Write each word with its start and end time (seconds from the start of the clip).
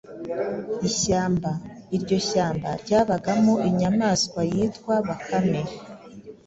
ishyamba. 0.89 1.51
Iryo 1.95 2.17
shyamba 2.27 2.69
ryabagamo 2.83 3.53
inyamaswa 3.69 4.39
yitwa 4.51 4.93
Bakame, 5.07 5.61